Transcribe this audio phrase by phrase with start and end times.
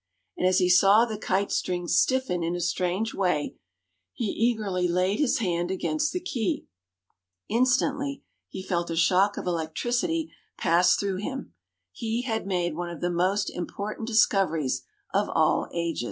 [0.35, 3.57] And as he saw the kite string stiffen in a strange way,
[4.13, 6.65] he eagerly laid his hand against the key.
[7.49, 11.53] Instantly he felt a shock of electricity pass through him.
[11.91, 14.81] He had made one of the most important discoveries
[15.13, 15.99] of all ages!